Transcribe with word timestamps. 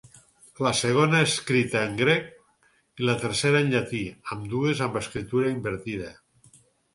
La 0.67 0.69
segona 0.77 1.17
està 1.25 1.31
escrita 1.41 1.83
en 1.89 1.93
grec, 1.99 2.25
i 3.01 3.05
la 3.09 3.15
tercera 3.25 3.61
en 3.67 3.69
llatí, 3.75 4.01
ambdues 4.37 4.83
amb 4.87 4.99
l'escriptura 5.01 5.53
invertida. 5.59 6.11